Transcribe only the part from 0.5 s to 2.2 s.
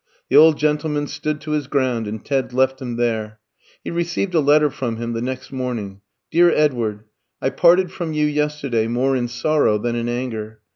gentleman stood to his ground,